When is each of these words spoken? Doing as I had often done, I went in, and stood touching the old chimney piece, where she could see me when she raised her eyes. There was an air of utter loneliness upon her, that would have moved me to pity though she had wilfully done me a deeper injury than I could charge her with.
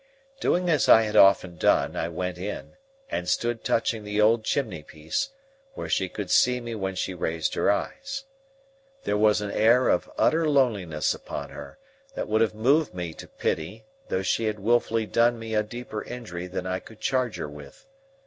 Doing 0.39 0.67
as 0.67 0.89
I 0.89 1.03
had 1.03 1.15
often 1.15 1.57
done, 1.57 1.95
I 1.95 2.09
went 2.09 2.39
in, 2.39 2.75
and 3.11 3.29
stood 3.29 3.63
touching 3.63 4.03
the 4.03 4.19
old 4.19 4.43
chimney 4.43 4.81
piece, 4.81 5.29
where 5.75 5.89
she 5.89 6.09
could 6.09 6.31
see 6.31 6.59
me 6.59 6.73
when 6.73 6.95
she 6.95 7.13
raised 7.13 7.53
her 7.53 7.69
eyes. 7.69 8.23
There 9.03 9.15
was 9.15 9.41
an 9.41 9.51
air 9.51 9.89
of 9.89 10.09
utter 10.17 10.49
loneliness 10.49 11.13
upon 11.13 11.49
her, 11.51 11.77
that 12.15 12.27
would 12.27 12.41
have 12.41 12.55
moved 12.55 12.95
me 12.95 13.13
to 13.13 13.27
pity 13.27 13.85
though 14.07 14.23
she 14.23 14.45
had 14.45 14.57
wilfully 14.59 15.05
done 15.05 15.37
me 15.37 15.53
a 15.53 15.61
deeper 15.61 16.03
injury 16.03 16.47
than 16.47 16.65
I 16.65 16.79
could 16.79 16.99
charge 16.99 17.35
her 17.35 17.47
with. 17.47 17.85